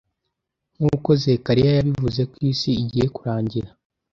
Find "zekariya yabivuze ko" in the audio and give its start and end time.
1.23-2.35